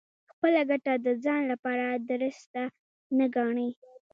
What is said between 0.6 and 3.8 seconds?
ګټه د ځان لپاره دُرسته نه ګڼي.